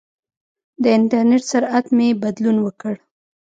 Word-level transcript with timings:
د 0.81 0.83
انټرنېټ 0.97 1.43
سرعت 1.51 1.85
مې 1.97 2.07
بدلون 2.23 2.57
وکړ. 2.61 2.95